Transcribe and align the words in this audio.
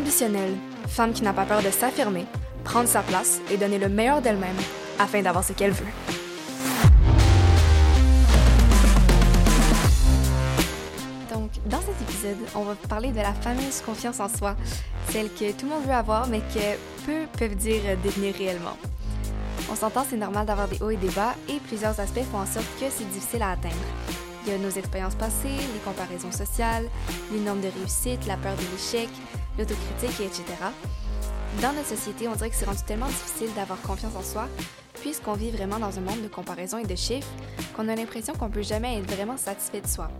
ambitionnelle, 0.00 0.56
femme 0.88 1.12
qui 1.12 1.22
n'a 1.22 1.34
pas 1.34 1.44
peur 1.44 1.62
de 1.62 1.70
s'affirmer, 1.70 2.24
prendre 2.64 2.88
sa 2.88 3.02
place 3.02 3.40
et 3.50 3.58
donner 3.58 3.78
le 3.78 3.88
meilleur 3.88 4.22
d'elle-même 4.22 4.56
afin 4.98 5.20
d'avoir 5.20 5.44
ce 5.44 5.52
qu'elle 5.52 5.72
veut. 5.72 5.86
Donc, 11.30 11.50
dans 11.66 11.80
cet 11.80 12.00
épisode, 12.00 12.38
on 12.54 12.62
va 12.62 12.74
parler 12.88 13.10
de 13.10 13.18
la 13.18 13.34
fameuse 13.34 13.82
confiance 13.84 14.20
en 14.20 14.28
soi, 14.28 14.56
celle 15.10 15.28
que 15.28 15.52
tout 15.52 15.66
le 15.66 15.74
monde 15.74 15.84
veut 15.84 15.92
avoir 15.92 16.26
mais 16.28 16.40
que 16.40 17.04
peu 17.04 17.26
peuvent 17.38 17.56
dire 17.56 17.82
détenir 18.02 18.34
réellement. 18.34 18.76
On 19.70 19.76
s'entend, 19.76 20.04
c'est 20.08 20.16
normal 20.16 20.46
d'avoir 20.46 20.66
des 20.66 20.80
hauts 20.82 20.90
et 20.90 20.96
des 20.96 21.10
bas 21.10 21.34
et 21.48 21.60
plusieurs 21.68 22.00
aspects 22.00 22.24
font 22.32 22.38
en 22.38 22.46
sorte 22.46 22.66
que 22.80 22.86
c'est 22.90 23.08
difficile 23.10 23.42
à 23.42 23.50
atteindre. 23.50 23.74
Il 24.46 24.52
y 24.52 24.54
a 24.54 24.58
nos 24.58 24.70
expériences 24.70 25.14
passées, 25.14 25.48
les 25.74 25.80
comparaisons 25.84 26.32
sociales, 26.32 26.88
les 27.30 27.40
normes 27.40 27.60
de 27.60 27.68
réussite, 27.68 28.26
la 28.26 28.38
peur 28.38 28.56
de 28.56 28.62
l'échec, 28.72 29.10
l'autocritique, 29.60 30.20
etc. 30.20 30.44
Dans 31.60 31.72
notre 31.72 31.88
société, 31.88 32.28
on 32.28 32.34
dirait 32.34 32.50
que 32.50 32.56
c'est 32.56 32.64
rendu 32.64 32.82
tellement 32.86 33.06
difficile 33.06 33.52
d'avoir 33.54 33.80
confiance 33.82 34.14
en 34.16 34.22
soi, 34.22 34.48
puisqu'on 35.00 35.34
vit 35.34 35.50
vraiment 35.50 35.78
dans 35.78 35.98
un 35.98 36.00
monde 36.00 36.22
de 36.22 36.28
comparaison 36.28 36.78
et 36.78 36.86
de 36.86 36.94
chiffres, 36.94 37.28
qu'on 37.76 37.88
a 37.88 37.94
l'impression 37.94 38.34
qu'on 38.34 38.50
peut 38.50 38.62
jamais 38.62 38.98
être 38.98 39.10
vraiment 39.10 39.36
satisfait 39.36 39.80
de 39.80 39.86
soi. 39.86 40.10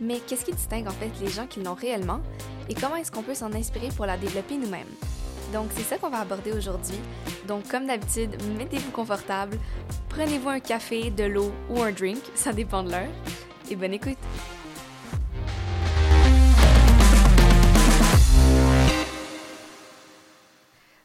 Mais 0.00 0.20
qu'est-ce 0.20 0.44
qui 0.44 0.52
distingue 0.52 0.86
en 0.86 0.92
fait 0.92 1.10
les 1.20 1.28
gens 1.28 1.46
qui 1.46 1.60
l'ont 1.62 1.74
réellement, 1.74 2.20
et 2.68 2.74
comment 2.74 2.96
est-ce 2.96 3.10
qu'on 3.10 3.22
peut 3.22 3.34
s'en 3.34 3.52
inspirer 3.52 3.88
pour 3.88 4.06
la 4.06 4.16
développer 4.16 4.56
nous-mêmes? 4.56 4.86
Donc 5.52 5.70
c'est 5.74 5.82
ça 5.82 5.96
qu'on 5.96 6.10
va 6.10 6.20
aborder 6.20 6.52
aujourd'hui. 6.52 6.98
Donc 7.46 7.66
comme 7.68 7.86
d'habitude, 7.86 8.36
mettez-vous 8.58 8.90
confortable, 8.90 9.58
prenez-vous 10.10 10.50
un 10.50 10.60
café, 10.60 11.10
de 11.10 11.24
l'eau 11.24 11.50
ou 11.70 11.82
un 11.82 11.90
drink, 11.90 12.22
ça 12.34 12.52
dépend 12.52 12.82
de 12.82 12.90
l'heure, 12.90 13.10
et 13.70 13.76
bonne 13.76 13.94
écoute! 13.94 14.18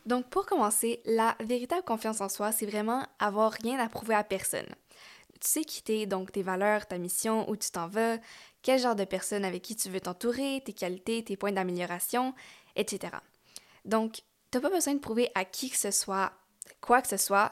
Donc 0.05 0.29
pour 0.29 0.45
commencer, 0.45 1.01
la 1.05 1.35
véritable 1.39 1.83
confiance 1.83 2.21
en 2.21 2.29
soi, 2.29 2.51
c'est 2.51 2.65
vraiment 2.65 3.05
avoir 3.19 3.53
rien 3.53 3.79
à 3.79 3.87
prouver 3.87 4.15
à 4.15 4.23
personne. 4.23 4.67
Tu 5.39 5.49
sais 5.49 5.63
qui 5.63 5.81
t'es, 5.81 6.05
donc 6.05 6.31
tes 6.31 6.43
valeurs, 6.43 6.87
ta 6.87 6.97
mission, 6.97 7.49
où 7.49 7.55
tu 7.55 7.69
t'en 7.71 7.87
vas, 7.87 8.17
quel 8.61 8.79
genre 8.79 8.95
de 8.95 9.05
personne 9.05 9.45
avec 9.45 9.61
qui 9.61 9.75
tu 9.75 9.89
veux 9.89 9.99
t'entourer, 9.99 10.61
tes 10.65 10.73
qualités, 10.73 11.23
tes 11.23 11.37
points 11.37 11.51
d'amélioration, 11.51 12.33
etc. 12.75 13.13
Donc, 13.85 14.21
t'as 14.51 14.61
pas 14.61 14.69
besoin 14.69 14.93
de 14.93 14.99
prouver 14.99 15.29
à 15.35 15.45
qui 15.45 15.69
que 15.69 15.77
ce 15.77 15.91
soit, 15.91 16.31
quoi 16.81 17.01
que 17.01 17.07
ce 17.07 17.17
soit, 17.17 17.51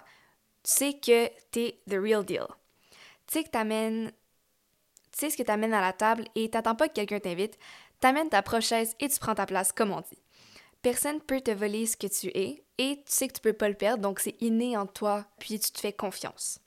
tu 0.63 0.71
sais 0.73 0.93
que 0.93 1.27
t'es 1.51 1.81
the 1.89 1.95
real 1.95 2.23
deal. 2.23 2.47
Tu 3.27 3.33
sais 3.33 3.43
que 3.43 3.49
t'amènes, 3.49 4.11
tu 5.11 5.19
sais 5.19 5.29
ce 5.29 5.37
que 5.37 5.43
t'amènes 5.43 5.73
à 5.73 5.81
la 5.81 5.93
table 5.93 6.25
et 6.35 6.49
t'attends 6.49 6.75
pas 6.75 6.87
que 6.87 6.93
quelqu'un 6.93 7.19
t'invite, 7.19 7.57
t'amènes 7.99 8.29
ta 8.29 8.41
prochaine 8.41 8.87
et 8.99 9.09
tu 9.09 9.19
prends 9.19 9.35
ta 9.35 9.45
place, 9.45 9.71
comme 9.71 9.91
on 9.91 10.01
dit. 10.01 10.20
Personne 10.81 11.21
peut 11.21 11.41
te 11.41 11.51
voler 11.51 11.85
ce 11.85 11.95
que 11.95 12.07
tu 12.07 12.27
es 12.35 12.63
et 12.77 12.97
tu 12.97 13.03
sais 13.05 13.27
que 13.27 13.33
tu 13.33 13.41
peux 13.41 13.53
pas 13.53 13.69
le 13.69 13.75
perdre, 13.75 14.01
donc 14.01 14.19
c'est 14.19 14.35
inné 14.41 14.75
en 14.75 14.87
toi, 14.87 15.25
puis 15.39 15.59
tu 15.59 15.71
te 15.71 15.79
fais 15.79 15.93
confiance. 15.93 16.59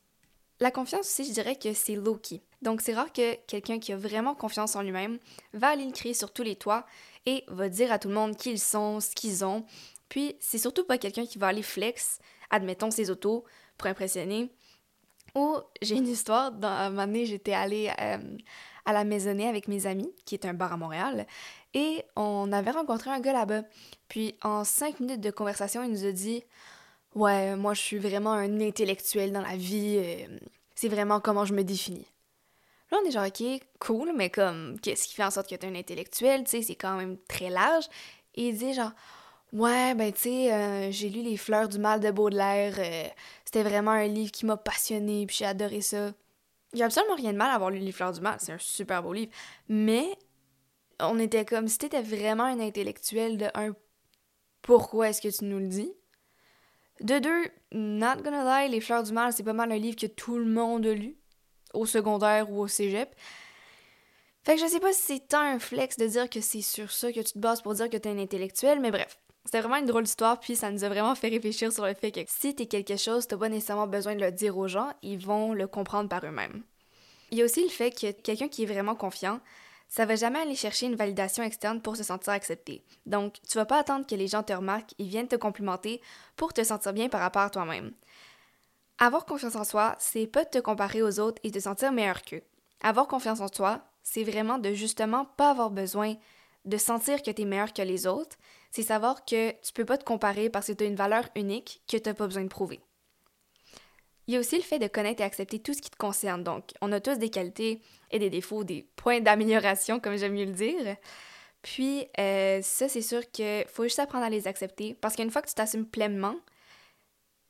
La 0.60 0.70
confiance 0.70 1.06
aussi, 1.06 1.24
je 1.24 1.32
dirais 1.32 1.56
que 1.56 1.72
c'est 1.72 1.96
low-key. 1.96 2.40
Donc 2.62 2.80
c'est 2.80 2.94
rare 2.94 3.12
que 3.12 3.34
quelqu'un 3.46 3.80
qui 3.80 3.92
a 3.92 3.96
vraiment 3.96 4.34
confiance 4.34 4.76
en 4.76 4.82
lui-même 4.82 5.18
va 5.52 5.68
aller 5.68 5.84
le 5.84 5.92
crier 5.92 6.14
sur 6.14 6.32
tous 6.32 6.44
les 6.44 6.54
toits 6.54 6.86
et 7.26 7.44
va 7.48 7.68
dire 7.68 7.90
à 7.90 7.98
tout 7.98 8.08
le 8.08 8.14
monde 8.14 8.36
qui 8.36 8.52
ils 8.52 8.60
sont, 8.60 9.00
ce 9.00 9.10
qu'ils 9.10 9.44
ont. 9.44 9.66
Puis 10.08 10.36
c'est 10.38 10.58
surtout 10.58 10.84
pas 10.84 10.96
quelqu'un 10.96 11.26
qui 11.26 11.38
va 11.38 11.48
aller 11.48 11.62
flex, 11.62 12.20
admettons 12.50 12.92
ses 12.92 13.10
autos, 13.10 13.44
pour 13.76 13.88
impressionner. 13.88 14.50
Ou 15.34 15.56
j'ai 15.82 15.96
une 15.96 16.06
histoire, 16.06 16.52
dans, 16.52 16.68
un 16.68 16.90
moment 16.90 17.06
donné, 17.06 17.26
j'étais 17.26 17.52
allée 17.52 17.92
euh, 18.00 18.18
à 18.84 18.92
la 18.92 19.04
Maisonnée 19.04 19.48
avec 19.48 19.68
mes 19.68 19.86
amis, 19.86 20.12
qui 20.24 20.34
est 20.34 20.46
un 20.46 20.54
bar 20.54 20.72
à 20.72 20.77
Montréal, 20.77 21.27
et 21.74 22.04
on 22.16 22.52
avait 22.52 22.70
rencontré 22.70 23.10
un 23.10 23.20
gars 23.20 23.32
là-bas. 23.32 23.62
Puis 24.08 24.34
en 24.42 24.64
cinq 24.64 25.00
minutes 25.00 25.20
de 25.20 25.30
conversation, 25.30 25.82
il 25.82 25.91
nous 25.91 26.04
a 26.04 26.12
dit 26.12 26.44
Ouais, 27.14 27.54
moi 27.56 27.75
je 27.75 27.81
suis 27.81 27.98
vraiment 27.98 28.32
un 28.32 28.60
intellectuel 28.60 29.32
dans 29.32 29.42
la 29.42 29.56
vie, 29.56 29.97
euh, 29.98 30.38
c'est 30.75 30.88
vraiment 30.88 31.20
comment 31.20 31.44
je 31.44 31.54
me 31.54 31.62
définis. 31.62 32.06
Là, 32.91 32.98
on 33.03 33.09
est 33.09 33.12
genre, 33.12 33.26
ok, 33.26 33.42
cool, 33.78 34.12
mais 34.14 34.31
comme, 34.31 34.78
qu'est-ce 34.81 35.09
qui 35.09 35.14
fait 35.14 35.25
en 35.25 35.30
sorte 35.30 35.48
que 35.48 35.54
t'es 35.54 35.66
un 35.66 35.75
intellectuel, 35.75 36.44
tu 36.44 36.50
sais, 36.50 36.62
c'est 36.62 36.75
quand 36.75 36.97
même 36.97 37.16
très 37.28 37.50
large. 37.50 37.84
Et 38.34 38.48
il 38.48 38.56
dit 38.59 38.75
genre, 38.75 38.92
ouais, 39.53 39.94
ben 39.94 40.12
tu 40.12 40.22
sais, 40.22 40.53
euh, 40.53 40.91
j'ai 40.91 41.09
lu 41.09 41.22
Les 41.22 41.36
Fleurs 41.36 41.69
du 41.69 41.78
Mal 41.78 42.00
de 42.00 42.10
Baudelaire, 42.10 42.75
euh, 42.78 43.09
c'était 43.44 43.62
vraiment 43.62 43.92
un 43.92 44.06
livre 44.06 44.32
qui 44.32 44.47
m'a 44.47 44.56
passionné, 44.56 45.26
puis 45.26 45.36
j'ai 45.36 45.47
adoré 45.47 45.80
ça. 45.80 46.12
Il 46.74 46.82
a 46.82 46.86
absolument 46.86 47.14
rien 47.14 47.32
de 47.32 47.38
mal 47.38 47.50
à 47.50 47.54
avoir 47.54 47.70
lu 47.70 47.78
Les 47.78 47.92
Fleurs 47.92 48.12
du 48.12 48.20
Mal, 48.20 48.36
c'est 48.40 48.52
un 48.52 48.58
super 48.58 49.02
beau 49.02 49.12
livre. 49.12 49.32
Mais 49.68 50.18
on 51.00 51.18
était 51.18 51.44
comme 51.44 51.68
si 51.68 51.78
t'étais 51.78 52.02
vraiment 52.02 52.44
un 52.44 52.60
intellectuel 52.60 53.38
de 53.38 53.46
un 53.54 53.74
pourquoi 54.62 55.10
est-ce 55.10 55.20
que 55.20 55.28
tu 55.28 55.44
nous 55.44 55.58
le 55.58 55.68
dis? 55.68 55.92
De 57.00 57.18
deux 57.18 57.44
not 57.72 58.22
gonna 58.22 58.62
lie 58.62 58.70
les 58.70 58.80
fleurs 58.80 59.02
du 59.02 59.12
mal 59.12 59.32
c'est 59.32 59.42
pas 59.42 59.52
mal 59.52 59.72
un 59.72 59.78
livre 59.78 59.96
que 59.96 60.06
tout 60.06 60.38
le 60.38 60.46
monde 60.46 60.86
a 60.86 60.94
lu 60.94 61.16
au 61.72 61.86
secondaire 61.86 62.50
ou 62.50 62.60
au 62.60 62.68
cégep 62.68 63.14
fait 64.44 64.54
que 64.54 64.60
je 64.60 64.66
sais 64.66 64.78
pas 64.78 64.92
si 64.92 65.02
c'est 65.02 65.28
tant 65.28 65.41
un 65.41 65.58
flex 65.58 65.96
de 65.96 66.06
dire 66.06 66.30
que 66.30 66.41
c'est 66.41 66.62
sur 66.62 66.92
ça 66.92 67.12
que 67.12 67.20
tu 67.20 67.32
te 67.32 67.38
bases 67.38 67.62
pour 67.62 67.74
dire 67.74 67.91
que 67.91 67.96
t'es 67.96 68.08
un 68.10 68.18
intellectuel 68.18 68.78
mais 68.78 68.92
bref 68.92 69.18
c'était 69.44 69.60
vraiment 69.60 69.77
une 69.77 69.87
drôle 69.87 70.05
d'histoire, 70.05 70.41
puis 70.41 70.56
ça 70.56 70.71
nous 70.71 70.84
a 70.84 70.88
vraiment 70.88 71.15
fait 71.15 71.28
réfléchir 71.28 71.72
sur 71.72 71.84
le 71.84 71.94
fait 71.94 72.10
que 72.10 72.21
si 72.27 72.55
t'es 72.55 72.66
quelque 72.66 72.97
chose, 72.97 73.27
t'as 73.27 73.37
pas 73.37 73.49
nécessairement 73.49 73.87
besoin 73.87 74.15
de 74.15 74.21
le 74.21 74.32
dire 74.32 74.56
aux 74.56 74.69
gens, 74.69 74.93
ils 75.03 75.19
vont 75.19 75.53
le 75.53 75.66
comprendre 75.66 76.09
par 76.09 76.25
eux-mêmes. 76.25 76.62
Il 77.31 77.38
y 77.38 77.43
a 77.43 77.44
aussi 77.44 77.62
le 77.62 77.69
fait 77.69 77.91
que 77.91 78.12
quelqu'un 78.12 78.49
qui 78.49 78.62
est 78.62 78.66
vraiment 78.66 78.94
confiant, 78.94 79.41
ça 79.88 80.06
va 80.06 80.16
jamais 80.16 80.41
aller 80.41 80.54
chercher 80.54 80.87
une 80.87 80.97
validation 80.97 81.43
externe 81.43 81.81
pour 81.81 81.97
se 81.97 82.03
sentir 82.03 82.33
accepté. 82.33 82.83
Donc, 83.06 83.34
tu 83.49 83.59
vas 83.59 83.66
pas 83.66 83.78
attendre 83.78 84.06
que 84.06 84.15
les 84.15 84.28
gens 84.28 84.43
te 84.43 84.53
remarquent 84.53 84.94
et 84.99 85.04
viennent 85.04 85.28
te 85.28 85.37
complimenter 85.37 86.00
pour 86.37 86.53
te 86.53 86.65
sentir 86.65 86.93
bien 86.93 87.09
par 87.09 87.21
rapport 87.21 87.43
à 87.43 87.50
toi-même. 87.50 87.93
Avoir 88.99 89.27
confiance 89.27 89.56
en 89.56 89.65
soi, 89.65 89.97
c'est 89.99 90.27
pas 90.27 90.44
de 90.44 90.50
te 90.50 90.59
comparer 90.59 91.03
aux 91.03 91.21
autres 91.21 91.41
et 91.44 91.50
te 91.50 91.59
sentir 91.59 91.93
meilleur 91.93 92.22
qu'eux. 92.22 92.43
Avoir 92.83 93.09
confiance 93.09 93.41
en 93.41 93.49
toi, 93.49 93.83
c'est 94.03 94.25
vraiment 94.25 94.59
de 94.59 94.72
justement 94.72 95.25
pas 95.25 95.50
avoir 95.50 95.71
besoin 95.71 96.15
de 96.65 96.77
sentir 96.77 97.22
que 97.22 97.31
tu 97.31 97.43
es 97.43 97.44
meilleur 97.44 97.72
que 97.72 97.83
les 97.83 98.06
autres, 98.06 98.37
c'est 98.74 98.82
savoir 98.82 99.24
que 99.24 99.52
tu 99.62 99.72
peux 99.72 99.84
pas 99.84 99.96
te 99.96 100.02
comparer 100.02 100.50
parce 100.50 100.66
que 100.66 100.72
tu 100.72 100.82
as 100.82 100.88
une 100.88 100.96
valeur 100.96 101.28
unique 101.36 101.80
que 101.86 101.96
tu 101.96 102.12
pas 102.12 102.26
besoin 102.26 102.42
de 102.42 102.48
prouver. 102.48 102.80
Il 104.26 104.34
y 104.34 104.36
a 104.36 104.40
aussi 104.40 104.56
le 104.56 104.62
fait 104.62 104.80
de 104.80 104.88
connaître 104.88 105.20
et 105.20 105.24
accepter 105.24 105.60
tout 105.60 105.74
ce 105.74 105.80
qui 105.80 105.90
te 105.90 105.96
concerne. 105.96 106.42
Donc, 106.42 106.72
on 106.80 106.90
a 106.90 106.98
tous 106.98 107.18
des 107.18 107.30
qualités 107.30 107.80
et 108.10 108.18
des 108.18 108.30
défauts, 108.30 108.64
des 108.64 108.88
points 108.96 109.20
d'amélioration, 109.20 110.00
comme 110.00 110.16
j'aime 110.16 110.32
mieux 110.32 110.46
le 110.46 110.52
dire. 110.54 110.96
Puis, 111.62 112.08
euh, 112.18 112.62
ça, 112.62 112.88
c'est 112.88 113.00
sûr 113.00 113.30
qu'il 113.30 113.64
faut 113.68 113.84
juste 113.84 114.00
apprendre 114.00 114.24
à 114.24 114.30
les 114.30 114.48
accepter 114.48 114.94
parce 114.94 115.14
qu'une 115.14 115.30
fois 115.30 115.42
que 115.42 115.48
tu 115.48 115.54
t'assumes 115.54 115.86
pleinement, 115.86 116.34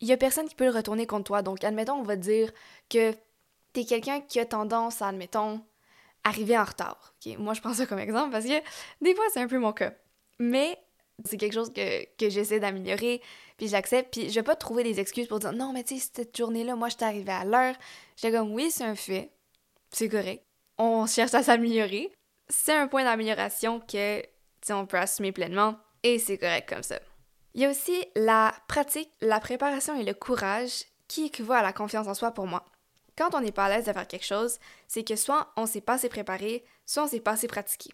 il 0.01 0.09
y 0.09 0.13
a 0.13 0.19
personne 0.19 0.47
qui 0.47 0.55
peut 0.55 0.67
le 0.67 0.73
retourner 0.73 1.07
contre 1.07 1.25
toi. 1.25 1.41
Donc, 1.41 1.65
admettons, 1.65 1.95
on 1.95 2.03
va 2.03 2.17
dire 2.17 2.53
que 2.91 3.13
tu 3.73 3.81
es 3.81 3.85
quelqu'un 3.87 4.21
qui 4.21 4.41
a 4.41 4.45
tendance 4.45 5.01
à, 5.01 5.09
admettons, 5.09 5.65
arriver 6.23 6.59
en 6.59 6.65
retard. 6.65 7.15
Moi, 7.39 7.55
je 7.55 7.63
prends 7.63 7.73
ça 7.73 7.87
comme 7.87 7.99
exemple 7.99 8.31
parce 8.31 8.45
que 8.45 8.61
des 9.01 9.15
fois, 9.15 9.25
c'est 9.33 9.41
un 9.41 9.49
peu 9.49 9.59
mon 9.59 9.73
cas. 9.73 9.95
Mais 10.39 10.79
c'est 11.25 11.37
quelque 11.37 11.53
chose 11.53 11.73
que, 11.73 12.05
que 12.17 12.29
j'essaie 12.29 12.61
d'améliorer, 12.61 13.23
puis 13.57 13.69
j'accepte, 13.69 14.13
puis 14.13 14.29
je 14.29 14.35
vais 14.35 14.43
pas 14.43 14.57
trouver 14.57 14.83
des 14.83 15.01
excuses 15.01 15.29
pour 15.29 15.39
dire 15.39 15.53
non, 15.53 15.73
mais 15.73 15.85
tu 15.85 15.99
sais, 15.99 16.11
cette 16.15 16.37
journée-là, 16.37 16.77
moi, 16.77 16.89
j'étais 16.89 17.05
arrivée 17.05 17.33
à 17.33 17.45
l'heure. 17.45 17.75
J'étais 18.17 18.37
comme 18.37 18.53
oui, 18.53 18.71
c'est 18.71 18.85
un 18.85 18.97
fait, 18.97 19.31
c'est 19.91 20.09
correct. 20.09 20.45
On 20.79 21.07
cherche 21.07 21.35
à 21.35 21.43
s'améliorer. 21.43 22.11
C'est 22.49 22.75
un 22.75 22.89
point 22.89 23.05
d'amélioration 23.05 23.81
que, 23.81 24.23
tu 24.61 24.73
on 24.73 24.87
peut 24.87 24.99
assumer 24.99 25.33
pleinement, 25.33 25.77
et 26.03 26.19
c'est 26.19 26.39
correct 26.39 26.69
comme 26.69 26.83
ça. 26.83 26.99
Il 27.55 27.61
y 27.61 27.65
a 27.65 27.71
aussi 27.71 28.05
la 28.17 28.53
pratique, 28.67 29.11
la 29.21 29.39
préparation 29.39 29.99
et 29.99 30.05
le 30.05 30.15
courage 30.15 30.85
qui 31.07 31.27
équivaut 31.27 31.53
à 31.53 31.63
la 31.63 31.73
confiance 31.73 32.09
en 32.09 32.15
soi 32.15 32.33
pour 32.33 32.47
moi. 32.47 32.65
Quand 33.17 33.35
on 33.35 33.41
n'est 33.41 33.53
pas 33.53 33.67
à 33.67 33.69
l'aise 33.69 33.87
de 33.87 33.93
faire 33.93 34.09
quelque 34.09 34.27
chose, 34.27 34.59
c'est 34.89 35.05
que 35.05 35.15
soit 35.15 35.53
on 35.57 35.67
s'est 35.67 35.81
pas 35.81 35.95
assez 35.95 36.09
préparé, 36.09 36.65
soit 36.85 37.05
on 37.05 37.07
s'est 37.07 37.21
pas 37.21 37.33
assez 37.33 37.47
pratiqué. 37.47 37.91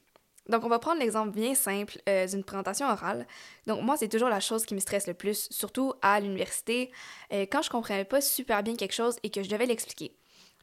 Donc, 0.51 0.65
on 0.65 0.69
va 0.69 0.79
prendre 0.79 1.01
l'exemple 1.01 1.31
bien 1.31 1.55
simple 1.55 1.99
euh, 2.09 2.27
d'une 2.27 2.45
présentation 2.45 2.87
orale. 2.89 3.27
Donc, 3.67 3.83
moi, 3.83 3.97
c'est 3.97 4.09
toujours 4.09 4.29
la 4.29 4.41
chose 4.41 4.67
qui 4.67 4.75
me 4.75 4.81
stresse 4.81 5.07
le 5.07 5.15
plus, 5.15 5.49
surtout 5.51 5.95
à 6.03 6.21
l'université, 6.21 6.91
euh, 7.33 7.47
quand 7.51 7.63
je 7.63 7.71
comprenais 7.71 8.05
pas 8.05 8.21
super 8.21 8.63
bien 8.63 8.75
quelque 8.75 8.93
chose 8.93 9.17
et 9.23 9.31
que 9.31 9.43
je 9.43 9.49
devais 9.49 9.67
l'expliquer. 9.67 10.17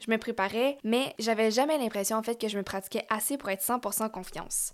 Je 0.06 0.12
me 0.12 0.18
préparais, 0.18 0.78
mais 0.84 1.16
j'avais 1.18 1.50
jamais 1.50 1.78
l'impression 1.78 2.18
en 2.18 2.24
fait 2.24 2.40
que 2.40 2.50
je 2.50 2.58
me 2.58 2.64
pratiquais 2.64 3.06
assez 3.10 3.38
pour 3.38 3.50
être 3.50 3.64
100% 3.64 4.12
confiance. 4.12 4.74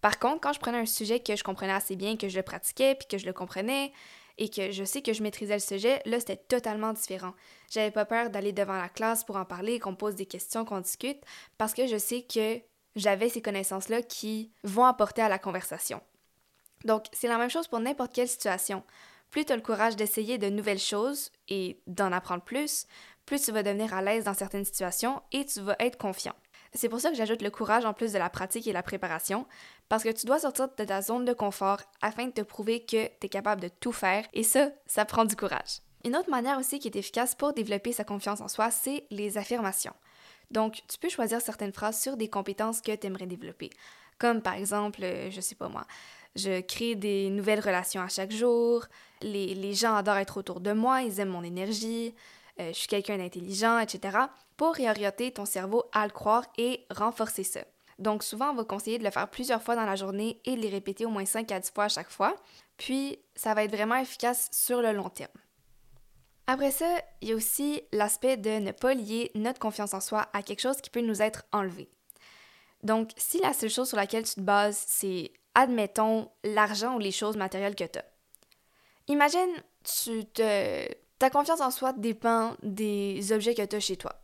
Par 0.00 0.18
contre, 0.18 0.40
quand 0.40 0.52
je 0.52 0.60
prenais 0.60 0.78
un 0.78 0.86
sujet 0.86 1.20
que 1.20 1.36
je 1.36 1.44
comprenais 1.44 1.72
assez 1.72 1.96
bien, 1.96 2.16
que 2.16 2.28
je 2.28 2.36
le 2.36 2.42
pratiquais, 2.42 2.94
puis 2.94 3.06
que 3.08 3.18
je 3.18 3.26
le 3.26 3.32
comprenais, 3.32 3.92
et 4.38 4.48
que 4.48 4.70
je 4.72 4.84
sais 4.84 5.02
que 5.02 5.12
je 5.12 5.22
maîtrisais 5.22 5.54
le 5.54 5.60
sujet, 5.60 6.02
là, 6.06 6.18
c'était 6.18 6.36
totalement 6.36 6.92
différent. 6.92 7.34
J'avais 7.70 7.90
pas 7.90 8.06
peur 8.06 8.30
d'aller 8.30 8.52
devant 8.52 8.76
la 8.76 8.88
classe 8.88 9.22
pour 9.22 9.36
en 9.36 9.44
parler, 9.44 9.78
qu'on 9.78 9.94
pose 9.94 10.14
des 10.14 10.26
questions, 10.26 10.64
qu'on 10.64 10.80
discute, 10.80 11.20
parce 11.58 11.74
que 11.74 11.86
je 11.86 11.98
sais 11.98 12.22
que 12.22 12.58
j'avais 12.96 13.28
ces 13.28 13.42
connaissances-là 13.42 14.02
qui 14.02 14.52
vont 14.64 14.84
apporter 14.84 15.22
à 15.22 15.28
la 15.28 15.38
conversation. 15.38 16.00
Donc, 16.84 17.04
c'est 17.12 17.28
la 17.28 17.38
même 17.38 17.50
chose 17.50 17.68
pour 17.68 17.80
n'importe 17.80 18.14
quelle 18.14 18.28
situation. 18.28 18.82
Plus 19.30 19.44
tu 19.44 19.52
as 19.52 19.56
le 19.56 19.62
courage 19.62 19.96
d'essayer 19.96 20.38
de 20.38 20.48
nouvelles 20.48 20.78
choses 20.78 21.30
et 21.48 21.80
d'en 21.86 22.12
apprendre 22.12 22.42
plus, 22.42 22.86
plus 23.26 23.42
tu 23.42 23.52
vas 23.52 23.62
devenir 23.62 23.94
à 23.94 24.02
l'aise 24.02 24.24
dans 24.24 24.34
certaines 24.34 24.64
situations 24.64 25.22
et 25.30 25.44
tu 25.44 25.60
vas 25.60 25.76
être 25.78 25.98
confiant. 25.98 26.34
C'est 26.72 26.88
pour 26.88 27.00
ça 27.00 27.10
que 27.10 27.16
j'ajoute 27.16 27.42
le 27.42 27.50
courage 27.50 27.84
en 27.84 27.92
plus 27.92 28.12
de 28.12 28.18
la 28.18 28.30
pratique 28.30 28.66
et 28.66 28.72
la 28.72 28.82
préparation, 28.82 29.46
parce 29.88 30.04
que 30.04 30.08
tu 30.08 30.26
dois 30.26 30.38
sortir 30.38 30.68
de 30.68 30.84
ta 30.84 31.02
zone 31.02 31.24
de 31.24 31.32
confort 31.32 31.80
afin 32.00 32.26
de 32.26 32.32
te 32.32 32.42
prouver 32.42 32.84
que 32.84 33.06
tu 33.06 33.26
es 33.26 33.28
capable 33.28 33.60
de 33.60 33.68
tout 33.68 33.92
faire, 33.92 34.24
et 34.32 34.44
ça, 34.44 34.70
ça 34.86 35.04
prend 35.04 35.24
du 35.24 35.34
courage. 35.34 35.80
Une 36.04 36.16
autre 36.16 36.30
manière 36.30 36.58
aussi 36.58 36.78
qui 36.78 36.88
est 36.88 36.96
efficace 36.96 37.34
pour 37.34 37.52
développer 37.52 37.92
sa 37.92 38.04
confiance 38.04 38.40
en 38.40 38.48
soi, 38.48 38.70
c'est 38.70 39.04
les 39.10 39.36
affirmations. 39.36 39.94
Donc, 40.50 40.82
tu 40.88 40.98
peux 40.98 41.08
choisir 41.08 41.40
certaines 41.40 41.72
phrases 41.72 42.00
sur 42.00 42.16
des 42.16 42.28
compétences 42.28 42.80
que 42.80 42.94
tu 42.94 43.06
aimerais 43.06 43.26
développer. 43.26 43.70
Comme 44.18 44.42
par 44.42 44.54
exemple, 44.54 45.00
euh, 45.02 45.30
je 45.30 45.40
sais 45.40 45.54
pas 45.54 45.68
moi, 45.68 45.86
je 46.36 46.60
crée 46.60 46.94
des 46.94 47.30
nouvelles 47.30 47.60
relations 47.60 48.02
à 48.02 48.08
chaque 48.08 48.32
jour, 48.32 48.84
les, 49.22 49.74
gens 49.74 49.94
adorent 49.94 50.18
être 50.18 50.36
autour 50.36 50.60
de 50.60 50.72
moi, 50.72 51.02
ils 51.02 51.20
aiment 51.20 51.30
mon 51.30 51.42
énergie, 51.42 52.14
euh, 52.60 52.68
je 52.68 52.78
suis 52.78 52.88
quelqu'un 52.88 53.18
d'intelligent, 53.18 53.78
etc. 53.78 54.18
Pour 54.56 54.74
réorienter 54.74 55.32
ton 55.32 55.46
cerveau 55.46 55.84
à 55.92 56.04
le 56.04 56.12
croire 56.12 56.44
et 56.58 56.84
renforcer 56.90 57.44
ça. 57.44 57.60
Donc 57.98 58.22
souvent, 58.22 58.50
on 58.50 58.54
va 58.54 58.64
conseiller 58.64 58.98
de 58.98 59.04
le 59.04 59.10
faire 59.10 59.28
plusieurs 59.28 59.62
fois 59.62 59.76
dans 59.76 59.84
la 59.84 59.96
journée 59.96 60.40
et 60.44 60.56
de 60.56 60.60
les 60.60 60.70
répéter 60.70 61.04
au 61.04 61.10
moins 61.10 61.24
5 61.24 61.50
à 61.52 61.60
10 61.60 61.70
fois 61.72 61.84
à 61.84 61.88
chaque 61.88 62.10
fois. 62.10 62.34
Puis, 62.76 63.18
ça 63.34 63.54
va 63.54 63.64
être 63.64 63.74
vraiment 63.74 63.96
efficace 63.96 64.48
sur 64.52 64.80
le 64.80 64.92
long 64.92 65.10
terme. 65.10 65.30
Après 66.50 66.72
ça, 66.72 67.00
il 67.20 67.28
y 67.28 67.32
a 67.32 67.36
aussi 67.36 67.80
l'aspect 67.92 68.36
de 68.36 68.50
ne 68.50 68.72
pas 68.72 68.92
lier 68.92 69.30
notre 69.36 69.60
confiance 69.60 69.94
en 69.94 70.00
soi 70.00 70.26
à 70.32 70.42
quelque 70.42 70.58
chose 70.58 70.80
qui 70.80 70.90
peut 70.90 71.00
nous 71.00 71.22
être 71.22 71.44
enlevé. 71.52 71.88
Donc, 72.82 73.12
si 73.16 73.38
la 73.38 73.52
seule 73.52 73.70
chose 73.70 73.86
sur 73.86 73.96
laquelle 73.96 74.24
tu 74.24 74.34
te 74.34 74.40
bases, 74.40 74.82
c'est, 74.84 75.30
admettons, 75.54 76.28
l'argent 76.42 76.96
ou 76.96 76.98
les 76.98 77.12
choses 77.12 77.36
matérielles 77.36 77.76
que 77.76 77.84
tu 77.84 78.00
as. 78.00 78.04
Imagine, 79.06 79.62
tu 79.84 80.24
te... 80.24 80.92
ta 81.20 81.30
confiance 81.30 81.60
en 81.60 81.70
soi 81.70 81.92
dépend 81.92 82.56
des 82.64 83.30
objets 83.30 83.54
que 83.54 83.64
tu 83.64 83.76
as 83.76 83.80
chez 83.80 83.96
toi. 83.96 84.16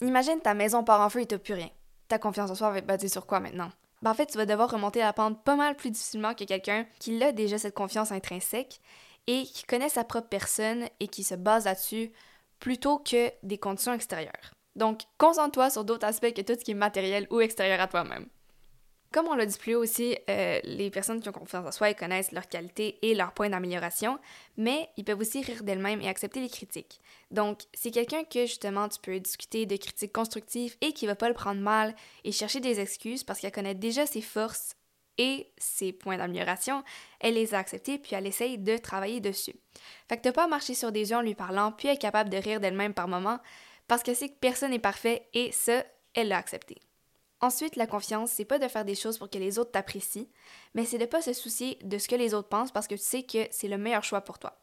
Imagine 0.00 0.40
ta 0.40 0.54
maison 0.54 0.82
part 0.82 1.00
en 1.00 1.08
feu 1.08 1.20
et 1.20 1.26
tu 1.26 1.38
plus 1.38 1.54
rien. 1.54 1.70
Ta 2.08 2.18
confiance 2.18 2.50
en 2.50 2.56
soi 2.56 2.72
va 2.72 2.78
être 2.78 2.86
basée 2.88 3.06
sur 3.06 3.24
quoi 3.24 3.38
maintenant? 3.38 3.70
Ben, 4.02 4.10
en 4.10 4.14
fait, 4.14 4.26
tu 4.26 4.36
vas 4.36 4.46
devoir 4.46 4.68
remonter 4.68 4.98
la 4.98 5.12
pente 5.12 5.44
pas 5.44 5.54
mal 5.54 5.76
plus 5.76 5.92
difficilement 5.92 6.34
que 6.34 6.42
quelqu'un 6.42 6.86
qui 6.98 7.22
a 7.22 7.30
déjà 7.30 7.56
cette 7.56 7.74
confiance 7.74 8.10
intrinsèque 8.10 8.80
et 9.28 9.44
qui 9.44 9.62
connaît 9.64 9.90
sa 9.90 10.02
propre 10.02 10.28
personne 10.28 10.88
et 10.98 11.06
qui 11.06 11.22
se 11.22 11.36
base 11.36 11.66
là-dessus 11.66 12.10
plutôt 12.58 12.98
que 12.98 13.30
des 13.44 13.58
conditions 13.58 13.92
extérieures. 13.92 14.52
Donc, 14.74 15.02
concentre-toi 15.18 15.70
sur 15.70 15.84
d'autres 15.84 16.06
aspects 16.06 16.32
que 16.32 16.42
tout 16.42 16.54
ce 16.58 16.64
qui 16.64 16.72
est 16.72 16.74
matériel 16.74 17.28
ou 17.30 17.40
extérieur 17.40 17.80
à 17.80 17.86
toi-même. 17.86 18.26
Comme 19.12 19.26
on 19.26 19.34
l'a 19.34 19.46
dit 19.46 19.56
plus 19.56 19.74
haut 19.74 19.82
aussi, 19.82 20.18
euh, 20.28 20.60
les 20.64 20.90
personnes 20.90 21.20
qui 21.20 21.28
ont 21.28 21.32
confiance 21.32 21.66
en 21.66 21.72
soi, 21.72 21.94
connaissent 21.94 22.32
leurs 22.32 22.48
qualités 22.48 22.98
et 23.00 23.14
leurs 23.14 23.32
points 23.32 23.48
d'amélioration, 23.48 24.18
mais 24.58 24.88
ils 24.96 25.04
peuvent 25.04 25.20
aussi 25.20 25.40
rire 25.40 25.62
d'elles-mêmes 25.62 26.02
et 26.02 26.08
accepter 26.08 26.40
les 26.40 26.50
critiques. 26.50 27.00
Donc, 27.30 27.62
c'est 27.72 27.90
quelqu'un 27.90 28.24
que 28.24 28.40
justement 28.40 28.88
tu 28.88 28.98
peux 29.00 29.18
discuter 29.18 29.64
de 29.64 29.76
critiques 29.76 30.12
constructives 30.12 30.76
et 30.82 30.92
qui 30.92 31.06
va 31.06 31.14
pas 31.14 31.28
le 31.28 31.34
prendre 31.34 31.60
mal 31.60 31.94
et 32.24 32.32
chercher 32.32 32.60
des 32.60 32.80
excuses 32.80 33.24
parce 33.24 33.40
qu'elle 33.40 33.52
connaît 33.52 33.74
déjà 33.74 34.04
ses 34.04 34.20
forces 34.20 34.74
et 35.18 35.52
ses 35.58 35.92
points 35.92 36.16
d'amélioration, 36.16 36.82
elle 37.20 37.34
les 37.34 37.54
a 37.54 37.58
acceptés 37.58 37.98
puis 37.98 38.14
elle 38.14 38.26
essaye 38.26 38.56
de 38.58 38.76
travailler 38.78 39.20
dessus. 39.20 39.54
Fait 40.08 40.16
que 40.16 40.22
t'as 40.22 40.32
pas 40.32 40.46
marché 40.46 40.74
sur 40.74 40.92
des 40.92 41.10
yeux 41.10 41.16
en 41.16 41.22
lui 41.22 41.34
parlant 41.34 41.72
puis 41.72 41.88
elle 41.88 41.94
est 41.94 41.98
capable 41.98 42.30
de 42.30 42.38
rire 42.38 42.60
d'elle-même 42.60 42.94
par 42.94 43.08
moments 43.08 43.38
parce 43.88 44.02
que 44.02 44.14
c'est 44.14 44.28
que 44.28 44.38
personne 44.38 44.70
n'est 44.70 44.78
parfait 44.78 45.28
et 45.34 45.52
ça, 45.52 45.84
elle 46.14 46.28
l'a 46.28 46.38
accepté. 46.38 46.76
Ensuite, 47.40 47.76
la 47.76 47.86
confiance, 47.86 48.32
c'est 48.32 48.44
pas 48.44 48.58
de 48.58 48.66
faire 48.66 48.84
des 48.84 48.96
choses 48.96 49.18
pour 49.18 49.30
que 49.30 49.38
les 49.38 49.58
autres 49.58 49.70
t'apprécient, 49.70 50.26
mais 50.74 50.84
c'est 50.84 50.98
de 50.98 51.06
pas 51.06 51.22
se 51.22 51.32
soucier 51.32 51.78
de 51.82 51.98
ce 51.98 52.08
que 52.08 52.16
les 52.16 52.34
autres 52.34 52.48
pensent 52.48 52.72
parce 52.72 52.88
que 52.88 52.96
tu 52.96 53.02
sais 53.02 53.22
que 53.22 53.46
c'est 53.50 53.68
le 53.68 53.78
meilleur 53.78 54.02
choix 54.02 54.22
pour 54.22 54.38
toi. 54.38 54.58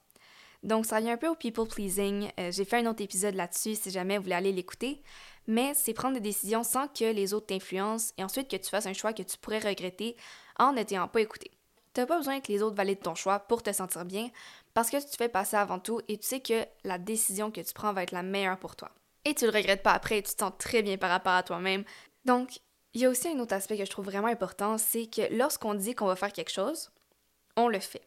Donc, 0.63 0.85
ça 0.85 0.97
revient 0.97 1.11
un 1.11 1.17
peu 1.17 1.27
au 1.27 1.35
people 1.35 1.67
pleasing. 1.67 2.29
Euh, 2.39 2.51
j'ai 2.51 2.65
fait 2.65 2.77
un 2.77 2.89
autre 2.89 3.01
épisode 3.03 3.35
là-dessus 3.35 3.75
si 3.75 3.91
jamais 3.91 4.17
vous 4.17 4.23
voulez 4.23 4.35
aller 4.35 4.51
l'écouter 4.51 5.01
mais 5.47 5.73
c'est 5.73 5.93
prendre 5.93 6.15
des 6.15 6.21
décisions 6.21 6.63
sans 6.63 6.87
que 6.87 7.05
les 7.05 7.33
autres 7.33 7.47
t'influencent 7.47 8.13
et 8.17 8.23
ensuite 8.23 8.49
que 8.49 8.55
tu 8.55 8.69
fasses 8.69 8.85
un 8.87 8.93
choix 8.93 9.13
que 9.13 9.23
tu 9.23 9.37
pourrais 9.37 9.59
regretter 9.59 10.15
en 10.57 10.71
ne 10.71 10.83
t'ayant 10.83 11.07
pas 11.07 11.21
écouté. 11.21 11.51
T'as 11.93 12.05
pas 12.05 12.17
besoin 12.17 12.41
que 12.41 12.51
les 12.51 12.61
autres 12.61 12.75
valident 12.75 13.01
ton 13.01 13.15
choix 13.15 13.39
pour 13.39 13.63
te 13.63 13.71
sentir 13.71 14.05
bien 14.05 14.29
parce 14.73 14.89
que 14.89 14.97
tu 14.97 15.17
fais 15.17 15.29
passer 15.29 15.55
avant 15.55 15.79
tout 15.79 16.01
et 16.07 16.17
tu 16.17 16.27
sais 16.27 16.39
que 16.41 16.65
la 16.83 16.97
décision 16.97 17.51
que 17.51 17.61
tu 17.61 17.73
prends 17.73 17.93
va 17.93 18.03
être 18.03 18.11
la 18.11 18.23
meilleure 18.23 18.57
pour 18.57 18.75
toi. 18.75 18.91
Et 19.23 19.33
tu 19.33 19.45
le 19.45 19.51
regrettes 19.51 19.83
pas 19.83 19.93
après, 19.93 20.21
tu 20.21 20.33
te 20.33 20.39
sens 20.39 20.51
très 20.57 20.81
bien 20.81 20.97
par 20.97 21.09
rapport 21.09 21.33
à 21.33 21.43
toi-même. 21.43 21.83
Donc, 22.25 22.59
il 22.93 23.01
y 23.01 23.05
a 23.05 23.09
aussi 23.09 23.27
un 23.29 23.39
autre 23.39 23.53
aspect 23.53 23.77
que 23.77 23.85
je 23.85 23.89
trouve 23.89 24.05
vraiment 24.05 24.27
important, 24.27 24.77
c'est 24.77 25.07
que 25.07 25.33
lorsqu'on 25.33 25.73
dit 25.73 25.95
qu'on 25.95 26.05
va 26.05 26.15
faire 26.15 26.33
quelque 26.33 26.51
chose, 26.51 26.91
on 27.55 27.67
le 27.67 27.79
fait. 27.79 28.01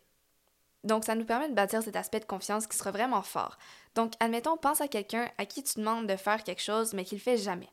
Donc, 0.84 1.04
ça 1.04 1.14
nous 1.14 1.24
permet 1.24 1.48
de 1.48 1.54
bâtir 1.54 1.82
cet 1.82 1.96
aspect 1.96 2.20
de 2.20 2.24
confiance 2.24 2.66
qui 2.66 2.76
sera 2.76 2.90
vraiment 2.90 3.22
fort. 3.22 3.58
Donc, 3.94 4.12
admettons, 4.20 4.56
pense 4.56 4.80
à 4.80 4.88
quelqu'un 4.88 5.28
à 5.38 5.44
qui 5.44 5.62
tu 5.62 5.80
demandes 5.80 6.06
de 6.06 6.16
faire 6.16 6.44
quelque 6.44 6.62
chose, 6.62 6.94
mais 6.94 7.04
qu'il 7.04 7.18
ne 7.18 7.22
fait 7.22 7.36
jamais. 7.36 7.68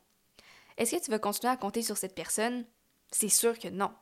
Est-ce 0.76 0.96
que 0.96 1.04
tu 1.04 1.10
veux 1.10 1.18
continuer 1.18 1.52
à 1.52 1.56
compter 1.56 1.82
sur 1.82 1.96
cette 1.96 2.14
personne? 2.14 2.64
C'est 3.10 3.28
sûr 3.28 3.58
que 3.58 3.68
non. 3.68 3.92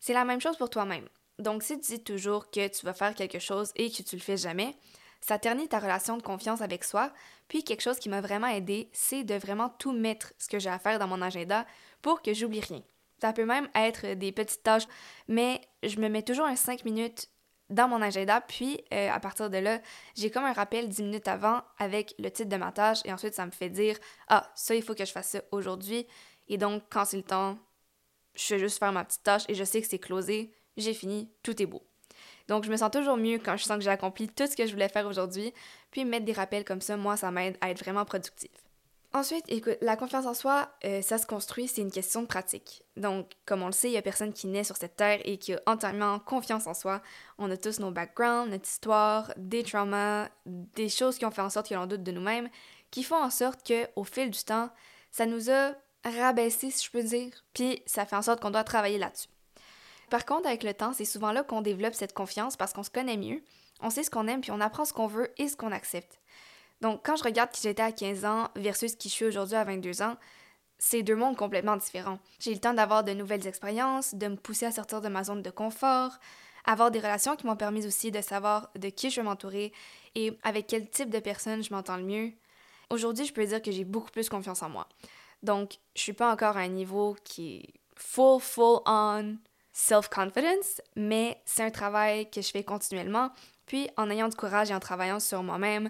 C'est 0.00 0.12
la 0.12 0.24
même 0.24 0.40
chose 0.40 0.56
pour 0.56 0.70
toi-même. 0.70 1.08
Donc, 1.38 1.62
si 1.62 1.80
tu 1.80 1.96
dis 1.96 2.04
toujours 2.04 2.50
que 2.50 2.68
tu 2.68 2.84
vas 2.84 2.92
faire 2.92 3.14
quelque 3.14 3.38
chose 3.38 3.72
et 3.76 3.90
que 3.90 4.02
tu 4.02 4.16
le 4.16 4.22
fais 4.22 4.36
jamais, 4.36 4.76
ça 5.20 5.38
ternit 5.38 5.68
ta 5.68 5.78
relation 5.78 6.16
de 6.16 6.22
confiance 6.22 6.60
avec 6.60 6.82
soi. 6.82 7.12
Puis, 7.46 7.62
quelque 7.62 7.80
chose 7.80 8.00
qui 8.00 8.08
m'a 8.08 8.20
vraiment 8.20 8.48
aidé, 8.48 8.90
c'est 8.92 9.22
de 9.22 9.34
vraiment 9.34 9.68
tout 9.68 9.92
mettre 9.92 10.32
ce 10.38 10.48
que 10.48 10.58
j'ai 10.58 10.68
à 10.68 10.80
faire 10.80 10.98
dans 10.98 11.06
mon 11.06 11.22
agenda 11.22 11.64
pour 12.02 12.22
que 12.22 12.34
j'oublie 12.34 12.60
rien. 12.60 12.82
Ça 13.20 13.32
peut 13.32 13.44
même 13.44 13.68
être 13.76 14.14
des 14.14 14.32
petites 14.32 14.64
tâches, 14.64 14.88
mais 15.28 15.60
je 15.84 16.00
me 16.00 16.08
mets 16.08 16.22
toujours 16.22 16.46
un 16.46 16.56
5 16.56 16.84
minutes 16.84 17.28
dans 17.72 17.88
mon 17.88 18.00
agenda. 18.00 18.40
Puis, 18.40 18.82
euh, 18.92 19.10
à 19.10 19.18
partir 19.20 19.50
de 19.50 19.58
là, 19.58 19.80
j'ai 20.14 20.30
comme 20.30 20.44
un 20.44 20.52
rappel 20.52 20.88
10 20.88 21.02
minutes 21.02 21.28
avant 21.28 21.62
avec 21.78 22.14
le 22.18 22.30
titre 22.30 22.48
de 22.48 22.56
ma 22.56 22.72
tâche. 22.72 22.98
Et 23.04 23.12
ensuite, 23.12 23.34
ça 23.34 23.46
me 23.46 23.50
fait 23.50 23.70
dire 23.70 23.96
Ah, 24.28 24.50
ça, 24.54 24.74
il 24.74 24.82
faut 24.82 24.94
que 24.94 25.04
je 25.04 25.12
fasse 25.12 25.30
ça 25.30 25.42
aujourd'hui. 25.50 26.06
Et 26.48 26.58
donc, 26.58 26.82
quand 26.90 27.04
c'est 27.04 27.16
le 27.16 27.22
temps, 27.22 27.58
je 28.34 28.54
vais 28.54 28.60
juste 28.60 28.78
faire 28.78 28.92
ma 28.92 29.04
petite 29.04 29.22
tâche 29.22 29.42
et 29.48 29.54
je 29.54 29.64
sais 29.64 29.80
que 29.80 29.88
c'est 29.88 29.98
closé. 29.98 30.52
J'ai 30.76 30.94
fini, 30.94 31.30
tout 31.42 31.60
est 31.60 31.66
beau. 31.66 31.82
Donc, 32.48 32.64
je 32.64 32.70
me 32.70 32.76
sens 32.76 32.90
toujours 32.90 33.16
mieux 33.16 33.38
quand 33.38 33.56
je 33.56 33.64
sens 33.64 33.78
que 33.78 33.84
j'ai 33.84 33.90
accompli 33.90 34.28
tout 34.28 34.46
ce 34.46 34.56
que 34.56 34.66
je 34.66 34.72
voulais 34.72 34.88
faire 34.88 35.06
aujourd'hui. 35.06 35.52
Puis, 35.90 36.04
mettre 36.04 36.24
des 36.24 36.32
rappels 36.32 36.64
comme 36.64 36.80
ça, 36.80 36.96
moi, 36.96 37.16
ça 37.16 37.30
m'aide 37.30 37.56
à 37.60 37.70
être 37.70 37.78
vraiment 37.78 38.04
productif. 38.04 38.50
Ensuite, 39.14 39.44
écoute, 39.48 39.76
la 39.82 39.96
confiance 39.96 40.24
en 40.24 40.32
soi, 40.32 40.70
euh, 40.84 41.02
ça 41.02 41.18
se 41.18 41.26
construit, 41.26 41.68
c'est 41.68 41.82
une 41.82 41.90
question 41.90 42.22
de 42.22 42.26
pratique. 42.26 42.82
Donc, 42.96 43.30
comme 43.44 43.62
on 43.62 43.66
le 43.66 43.72
sait, 43.72 43.88
il 43.88 43.92
n'y 43.92 43.98
a 43.98 44.02
personne 44.02 44.32
qui 44.32 44.46
naît 44.46 44.64
sur 44.64 44.78
cette 44.78 44.96
terre 44.96 45.20
et 45.26 45.36
qui 45.36 45.52
a 45.52 45.60
entièrement 45.66 46.18
confiance 46.18 46.66
en 46.66 46.72
soi. 46.72 47.02
On 47.36 47.50
a 47.50 47.58
tous 47.58 47.78
nos 47.78 47.90
backgrounds, 47.90 48.50
notre 48.50 48.66
histoire, 48.66 49.30
des 49.36 49.64
traumas, 49.64 50.28
des 50.46 50.88
choses 50.88 51.18
qui 51.18 51.26
ont 51.26 51.30
fait 51.30 51.42
en 51.42 51.50
sorte 51.50 51.68
que 51.68 51.74
l'on 51.74 51.84
doute 51.84 52.02
de 52.02 52.10
nous-mêmes, 52.10 52.48
qui 52.90 53.02
font 53.02 53.22
en 53.22 53.28
sorte 53.28 53.66
que, 53.66 53.86
au 53.96 54.04
fil 54.04 54.30
du 54.30 54.44
temps, 54.44 54.70
ça 55.10 55.26
nous 55.26 55.50
a 55.50 55.72
rabaissé, 56.04 56.70
si 56.70 56.86
je 56.86 56.90
peux 56.90 57.02
dire, 57.02 57.32
puis 57.52 57.82
ça 57.84 58.06
fait 58.06 58.16
en 58.16 58.22
sorte 58.22 58.40
qu'on 58.40 58.50
doit 58.50 58.64
travailler 58.64 58.98
là-dessus. 58.98 59.28
Par 60.08 60.24
contre, 60.24 60.46
avec 60.46 60.62
le 60.62 60.72
temps, 60.72 60.94
c'est 60.94 61.04
souvent 61.04 61.32
là 61.32 61.42
qu'on 61.42 61.60
développe 61.60 61.94
cette 61.94 62.14
confiance 62.14 62.56
parce 62.56 62.72
qu'on 62.72 62.82
se 62.82 62.90
connaît 62.90 63.18
mieux, 63.18 63.42
on 63.82 63.90
sait 63.90 64.04
ce 64.04 64.10
qu'on 64.10 64.26
aime, 64.26 64.40
puis 64.40 64.52
on 64.52 64.60
apprend 64.60 64.86
ce 64.86 64.94
qu'on 64.94 65.06
veut 65.06 65.30
et 65.36 65.48
ce 65.48 65.56
qu'on 65.56 65.72
accepte. 65.72 66.21
Donc, 66.82 67.00
quand 67.06 67.14
je 67.14 67.22
regarde 67.22 67.52
qui 67.52 67.62
j'étais 67.62 67.82
à 67.82 67.92
15 67.92 68.24
ans 68.24 68.48
versus 68.56 68.96
qui 68.96 69.08
je 69.08 69.14
suis 69.14 69.24
aujourd'hui 69.24 69.54
à 69.54 69.62
22 69.62 70.02
ans, 70.02 70.16
c'est 70.78 71.04
deux 71.04 71.14
mondes 71.14 71.36
complètement 71.36 71.76
différents. 71.76 72.18
J'ai 72.40 72.50
eu 72.50 72.54
le 72.54 72.60
temps 72.60 72.74
d'avoir 72.74 73.04
de 73.04 73.12
nouvelles 73.12 73.46
expériences, 73.46 74.16
de 74.16 74.26
me 74.26 74.34
pousser 74.34 74.66
à 74.66 74.72
sortir 74.72 75.00
de 75.00 75.08
ma 75.08 75.22
zone 75.22 75.42
de 75.42 75.50
confort, 75.50 76.18
avoir 76.64 76.90
des 76.90 76.98
relations 76.98 77.36
qui 77.36 77.46
m'ont 77.46 77.54
permis 77.54 77.86
aussi 77.86 78.10
de 78.10 78.20
savoir 78.20 78.68
de 78.76 78.88
qui 78.88 79.10
je 79.10 79.20
veux 79.20 79.24
m'entourer 79.24 79.72
et 80.16 80.36
avec 80.42 80.66
quel 80.66 80.90
type 80.90 81.08
de 81.08 81.20
personne 81.20 81.62
je 81.62 81.72
m'entends 81.72 81.96
le 81.96 82.02
mieux. 82.02 82.32
Aujourd'hui, 82.90 83.26
je 83.26 83.32
peux 83.32 83.46
dire 83.46 83.62
que 83.62 83.70
j'ai 83.70 83.84
beaucoup 83.84 84.10
plus 84.10 84.28
confiance 84.28 84.64
en 84.64 84.68
moi. 84.68 84.88
Donc, 85.44 85.78
je 85.94 86.02
suis 86.02 86.12
pas 86.12 86.32
encore 86.32 86.56
à 86.56 86.60
un 86.60 86.68
niveau 86.68 87.16
qui 87.22 87.58
est 87.58 87.74
full, 87.94 88.40
full 88.40 88.80
on 88.86 89.36
self-confidence, 89.72 90.82
mais 90.96 91.40
c'est 91.44 91.62
un 91.62 91.70
travail 91.70 92.28
que 92.28 92.42
je 92.42 92.50
fais 92.50 92.64
continuellement. 92.64 93.30
Puis, 93.66 93.88
en 93.96 94.10
ayant 94.10 94.28
du 94.28 94.36
courage 94.36 94.72
et 94.72 94.74
en 94.74 94.80
travaillant 94.80 95.20
sur 95.20 95.44
moi-même, 95.44 95.88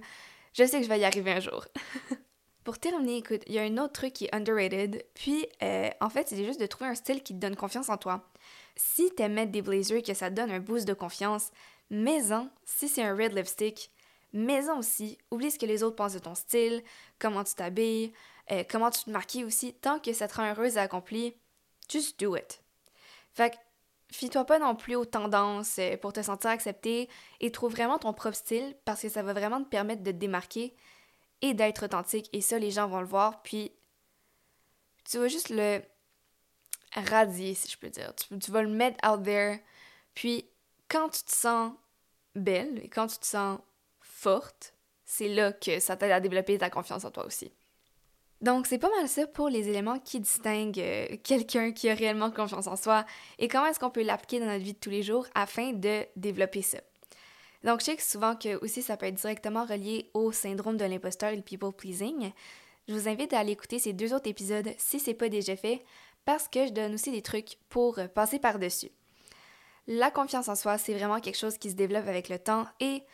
je 0.52 0.64
sais 0.64 0.78
que 0.78 0.84
je 0.84 0.88
vais 0.88 1.00
y 1.00 1.04
arriver 1.04 1.32
un 1.32 1.40
jour. 1.40 1.66
Pour 2.64 2.78
terminer, 2.78 3.16
écoute, 3.16 3.42
il 3.46 3.54
y 3.54 3.58
a 3.58 3.62
un 3.62 3.76
autre 3.78 3.94
truc 3.94 4.12
qui 4.12 4.26
est 4.26 4.34
underrated. 4.34 5.04
Puis, 5.14 5.46
euh, 5.62 5.90
en 6.00 6.08
fait, 6.08 6.28
c'est 6.28 6.44
juste 6.44 6.60
de 6.60 6.66
trouver 6.66 6.90
un 6.90 6.94
style 6.94 7.22
qui 7.22 7.34
te 7.34 7.40
donne 7.40 7.56
confiance 7.56 7.88
en 7.88 7.96
toi. 7.96 8.30
Si 8.76 9.10
t'aimes 9.14 9.34
mettre 9.34 9.50
des 9.50 9.62
blazers 9.62 9.98
et 9.98 10.02
que 10.02 10.14
ça 10.14 10.30
donne 10.30 10.50
un 10.50 10.60
boost 10.60 10.86
de 10.86 10.94
confiance, 10.94 11.50
mets-en. 11.90 12.48
Si 12.64 12.88
c'est 12.88 13.02
un 13.02 13.16
red 13.16 13.32
lipstick, 13.32 13.90
mets-en 14.32 14.78
aussi. 14.78 15.18
Oublie 15.32 15.50
ce 15.50 15.58
que 15.58 15.66
les 15.66 15.82
autres 15.82 15.96
pensent 15.96 16.14
de 16.14 16.20
ton 16.20 16.36
style, 16.36 16.84
comment 17.18 17.42
tu 17.42 17.54
t'habilles, 17.54 18.12
euh, 18.52 18.62
comment 18.70 18.90
tu 18.90 19.04
te 19.04 19.10
maquilles 19.10 19.44
aussi. 19.44 19.74
Tant 19.74 19.98
que 19.98 20.12
ça 20.12 20.28
te 20.28 20.36
rend 20.36 20.48
heureuse 20.48 20.76
et 20.76 20.80
accomplie, 20.80 21.34
just 21.88 22.20
do 22.20 22.36
it. 22.36 22.62
Fait 23.34 23.50
que 23.50 23.56
Fie-toi 24.12 24.44
pas 24.44 24.58
non 24.58 24.76
plus 24.76 24.94
aux 24.94 25.06
tendances 25.06 25.78
euh, 25.78 25.96
pour 25.96 26.12
te 26.12 26.22
sentir 26.22 26.50
accepté 26.50 27.08
et 27.40 27.50
trouve 27.50 27.72
vraiment 27.72 27.98
ton 27.98 28.12
propre 28.12 28.36
style 28.36 28.76
parce 28.84 29.00
que 29.00 29.08
ça 29.08 29.22
va 29.22 29.32
vraiment 29.32 29.62
te 29.62 29.68
permettre 29.68 30.02
de 30.02 30.10
te 30.10 30.16
démarquer 30.16 30.74
et 31.40 31.54
d'être 31.54 31.86
authentique. 31.86 32.28
Et 32.34 32.42
ça, 32.42 32.58
les 32.58 32.70
gens 32.70 32.88
vont 32.88 33.00
le 33.00 33.06
voir. 33.06 33.42
Puis, 33.42 33.72
tu 35.10 35.18
vas 35.18 35.28
juste 35.28 35.48
le 35.48 35.82
radier, 36.94 37.54
si 37.54 37.70
je 37.70 37.78
peux 37.78 37.88
dire. 37.88 38.12
Tu, 38.14 38.50
vas 38.50 38.62
le 38.62 38.68
mettre 38.68 38.98
out 39.08 39.22
there. 39.22 39.60
Puis, 40.14 40.46
quand 40.88 41.08
tu 41.08 41.22
te 41.22 41.32
sens 41.32 41.72
belle 42.34 42.80
et 42.84 42.88
quand 42.88 43.06
tu 43.06 43.18
te 43.18 43.26
sens 43.26 43.58
forte, 44.00 44.74
c'est 45.06 45.28
là 45.28 45.52
que 45.52 45.80
ça 45.80 45.96
t'aide 45.96 46.12
à 46.12 46.20
développer 46.20 46.58
ta 46.58 46.68
confiance 46.68 47.04
en 47.06 47.10
toi 47.10 47.24
aussi. 47.24 47.50
Donc, 48.42 48.66
c'est 48.66 48.78
pas 48.78 48.90
mal 48.90 49.08
ça 49.08 49.26
pour 49.28 49.48
les 49.48 49.68
éléments 49.68 50.00
qui 50.00 50.18
distinguent 50.18 50.80
euh, 50.80 51.16
quelqu'un 51.22 51.70
qui 51.70 51.88
a 51.88 51.94
réellement 51.94 52.32
confiance 52.32 52.66
en 52.66 52.74
soi 52.74 53.06
et 53.38 53.46
comment 53.46 53.66
est-ce 53.66 53.78
qu'on 53.78 53.90
peut 53.90 54.02
l'appliquer 54.02 54.40
dans 54.40 54.46
notre 54.46 54.64
vie 54.64 54.72
de 54.72 54.78
tous 54.78 54.90
les 54.90 55.04
jours 55.04 55.26
afin 55.36 55.72
de 55.72 56.04
développer 56.16 56.60
ça. 56.60 56.78
Donc, 57.62 57.78
je 57.80 57.84
sais 57.84 57.96
que 57.96 58.02
souvent 58.02 58.34
que 58.34 58.56
aussi 58.64 58.82
ça 58.82 58.96
peut 58.96 59.06
être 59.06 59.14
directement 59.14 59.64
relié 59.64 60.10
au 60.12 60.32
syndrome 60.32 60.76
de 60.76 60.84
l'imposteur 60.84 61.30
et 61.30 61.36
le 61.36 61.42
people 61.42 61.72
pleasing. 61.72 62.32
Je 62.88 62.94
vous 62.94 63.08
invite 63.08 63.32
à 63.32 63.38
aller 63.38 63.52
écouter 63.52 63.78
ces 63.78 63.92
deux 63.92 64.12
autres 64.12 64.28
épisodes 64.28 64.70
si 64.76 64.98
c'est 64.98 65.14
pas 65.14 65.28
déjà 65.28 65.54
fait 65.54 65.84
parce 66.24 66.48
que 66.48 66.66
je 66.66 66.72
donne 66.72 66.94
aussi 66.94 67.12
des 67.12 67.22
trucs 67.22 67.58
pour 67.68 68.00
passer 68.12 68.40
par-dessus. 68.40 68.90
La 69.86 70.10
confiance 70.10 70.48
en 70.48 70.56
soi, 70.56 70.78
c'est 70.78 70.94
vraiment 70.94 71.20
quelque 71.20 71.38
chose 71.38 71.58
qui 71.58 71.70
se 71.70 71.76
développe 71.76 72.08
avec 72.08 72.28
le 72.28 72.40
temps 72.40 72.66
et 72.80 73.04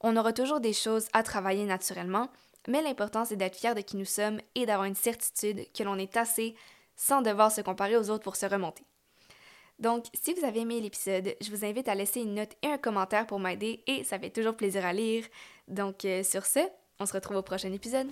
on 0.00 0.16
aura 0.16 0.32
toujours 0.32 0.60
des 0.60 0.72
choses 0.72 1.08
à 1.12 1.22
travailler 1.22 1.66
naturellement, 1.66 2.28
mais 2.68 2.82
l'important, 2.82 3.24
c'est 3.24 3.36
d'être 3.36 3.56
fier 3.56 3.74
de 3.74 3.80
qui 3.80 3.96
nous 3.96 4.04
sommes 4.04 4.40
et 4.54 4.66
d'avoir 4.66 4.86
une 4.86 4.94
certitude 4.94 5.66
que 5.72 5.82
l'on 5.82 5.98
est 5.98 6.16
assez 6.16 6.54
sans 6.96 7.22
devoir 7.22 7.50
se 7.50 7.62
comparer 7.62 7.96
aux 7.96 8.10
autres 8.10 8.24
pour 8.24 8.36
se 8.36 8.46
remonter. 8.46 8.84
Donc, 9.78 10.04
si 10.12 10.34
vous 10.34 10.44
avez 10.44 10.60
aimé 10.60 10.80
l'épisode, 10.80 11.34
je 11.40 11.50
vous 11.50 11.64
invite 11.64 11.88
à 11.88 11.94
laisser 11.94 12.20
une 12.20 12.34
note 12.34 12.54
et 12.62 12.66
un 12.66 12.76
commentaire 12.76 13.26
pour 13.26 13.40
m'aider 13.40 13.82
et 13.86 14.04
ça 14.04 14.18
fait 14.18 14.28
toujours 14.28 14.54
plaisir 14.54 14.84
à 14.84 14.92
lire. 14.92 15.24
Donc, 15.68 16.04
euh, 16.04 16.22
sur 16.22 16.44
ce, 16.44 16.60
on 16.98 17.06
se 17.06 17.14
retrouve 17.14 17.38
au 17.38 17.42
prochain 17.42 17.72
épisode. 17.72 18.08